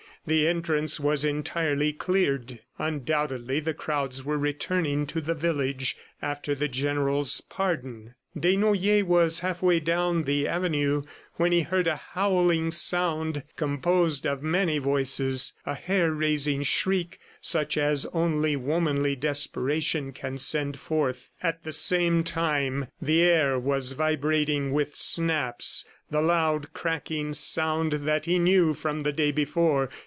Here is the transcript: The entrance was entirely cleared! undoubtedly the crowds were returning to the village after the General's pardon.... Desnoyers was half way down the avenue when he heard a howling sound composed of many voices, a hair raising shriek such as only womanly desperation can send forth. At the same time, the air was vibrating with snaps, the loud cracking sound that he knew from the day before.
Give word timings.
The 0.23 0.47
entrance 0.47 0.99
was 0.99 1.25
entirely 1.25 1.93
cleared! 1.93 2.59
undoubtedly 2.77 3.59
the 3.59 3.73
crowds 3.73 4.23
were 4.23 4.37
returning 4.37 5.07
to 5.07 5.19
the 5.19 5.33
village 5.33 5.97
after 6.21 6.53
the 6.53 6.67
General's 6.67 7.41
pardon.... 7.49 8.13
Desnoyers 8.39 9.01
was 9.03 9.39
half 9.39 9.63
way 9.63 9.79
down 9.79 10.25
the 10.25 10.47
avenue 10.47 11.01
when 11.37 11.51
he 11.51 11.61
heard 11.63 11.87
a 11.87 11.95
howling 11.95 12.69
sound 12.69 13.41
composed 13.55 14.27
of 14.27 14.43
many 14.43 14.77
voices, 14.77 15.53
a 15.65 15.73
hair 15.73 16.11
raising 16.11 16.61
shriek 16.61 17.17
such 17.41 17.75
as 17.75 18.05
only 18.13 18.55
womanly 18.55 19.15
desperation 19.15 20.13
can 20.13 20.37
send 20.37 20.77
forth. 20.77 21.31
At 21.41 21.63
the 21.63 21.73
same 21.73 22.23
time, 22.23 22.89
the 23.01 23.23
air 23.23 23.57
was 23.57 23.93
vibrating 23.93 24.71
with 24.71 24.95
snaps, 24.95 25.83
the 26.11 26.21
loud 26.21 26.73
cracking 26.73 27.33
sound 27.33 27.93
that 28.05 28.25
he 28.25 28.37
knew 28.37 28.75
from 28.75 29.01
the 29.01 29.13
day 29.13 29.31
before. 29.31 29.89